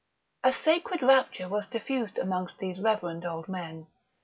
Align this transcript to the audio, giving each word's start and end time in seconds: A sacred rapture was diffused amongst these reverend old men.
A 0.43 0.51
sacred 0.51 1.03
rapture 1.03 1.47
was 1.47 1.67
diffused 1.67 2.17
amongst 2.17 2.57
these 2.57 2.79
reverend 2.79 3.23
old 3.23 3.47
men. 3.47 3.85